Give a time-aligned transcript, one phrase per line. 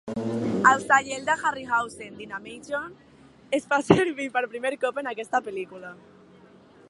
[0.69, 2.97] El segell de Harryhausen, "Dynamation",
[3.59, 5.93] es va fer servir per primer cop en aquesta pel·lícula.